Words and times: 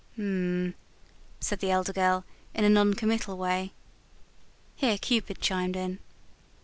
"Mm," 0.17 0.73
said 1.39 1.59
the 1.59 1.69
elder 1.69 1.93
girl, 1.93 2.25
in 2.55 2.63
a 2.63 2.69
non 2.69 2.95
committal 2.95 3.37
way. 3.37 3.71
Here 4.75 4.97
Cupid 4.97 5.39
chimed 5.41 5.75
in. 5.75 5.99